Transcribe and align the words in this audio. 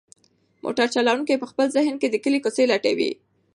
موټر 0.63 0.87
چلونکی 0.95 1.35
په 1.41 1.47
خپل 1.51 1.65
ذهن 1.77 1.95
کې 2.01 2.07
د 2.09 2.15
کلي 2.23 2.39
کوڅې 2.43 2.63
لټوي. 2.71 3.11